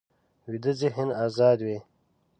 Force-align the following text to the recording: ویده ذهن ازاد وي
ویده 0.49 0.71
ذهن 0.81 1.07
ازاد 1.25 1.59
وي 1.65 1.77